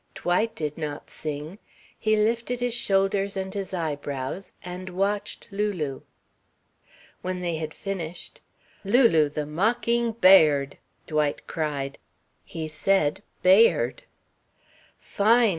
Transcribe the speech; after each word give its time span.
Dwight 0.15 0.55
did 0.55 0.79
not 0.79 1.11
sing. 1.11 1.59
He 1.99 2.15
lifted 2.15 2.59
his 2.59 2.73
shoulders 2.73 3.37
and 3.37 3.53
his 3.53 3.71
eyebrows 3.71 4.51
and 4.63 4.89
watched 4.89 5.47
Lulu. 5.51 6.01
When 7.21 7.41
they 7.41 7.57
had 7.57 7.71
finished, 7.71 8.41
"Lulu 8.83 9.29
the 9.29 9.45
mocking 9.45 10.13
bird!" 10.13 10.79
Dwight 11.05 11.45
cried. 11.45 11.99
He 12.43 12.67
said 12.67 13.21
"ba 13.43 13.69
ird." 13.69 14.01
"Fine!" 14.97 15.49